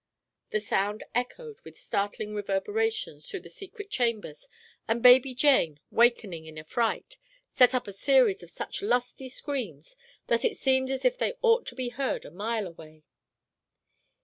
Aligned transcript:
The 0.49 0.59
sound 0.59 1.03
echoed 1.13 1.61
with 1.61 1.77
startling 1.77 2.33
reverberations 2.33 3.29
through 3.29 3.41
the 3.41 3.49
secret 3.51 3.91
chambers 3.91 4.47
and 4.87 5.03
baby 5.03 5.35
Jane, 5.35 5.79
wakening 5.91 6.45
in 6.47 6.57
affright, 6.57 7.17
set 7.53 7.75
up 7.75 7.85
a 7.87 7.93
series 7.93 8.41
of 8.41 8.49
such 8.49 8.81
lusty 8.81 9.29
screams 9.29 9.95
that 10.25 10.43
it 10.43 10.57
seemed 10.57 10.89
as 10.89 11.05
if 11.05 11.19
they 11.19 11.35
ought 11.43 11.67
to 11.67 11.75
be 11.75 11.89
heard 11.89 12.25
a 12.25 12.31
mile 12.31 12.65
away. 12.65 13.03